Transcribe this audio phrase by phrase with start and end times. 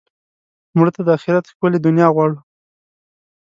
[0.77, 2.37] مړه ته د آخرت ښکلې دنیا غواړو